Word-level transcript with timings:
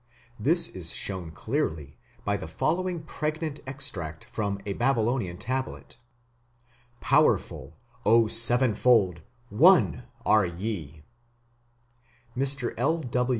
This 0.39 0.67
is 0.67 0.95
shown 0.95 1.29
clearly 1.29 1.99
by 2.25 2.35
the 2.35 2.47
following 2.47 3.03
pregnant 3.03 3.59
extract 3.67 4.25
from 4.25 4.57
a 4.65 4.73
Babylonian 4.73 5.37
tablet: 5.37 5.97
"Powerful, 7.01 7.77
O 8.03 8.25
Sevenfold, 8.25 9.21
one 9.49 10.05
are 10.25 10.43
ye". 10.47 11.03
Mr. 12.35 12.73